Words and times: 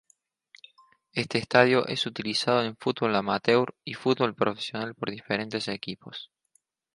Este 1.13 1.37
estadio 1.37 1.85
es 1.85 2.07
utilizado 2.07 2.63
en 2.63 2.75
fútbol 2.75 3.15
amateur 3.15 3.75
y 3.85 3.93
fútbol 3.93 4.33
profesional 4.33 4.95
por 4.95 5.11
diferentes 5.11 5.67
equipos. 5.67 6.31